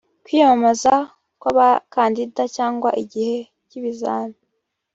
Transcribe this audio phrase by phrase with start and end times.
[0.23, 0.95] kwiyamamaza
[1.41, 3.35] kw’abakandida cyangwa igihe
[3.67, 4.39] cy’ibizami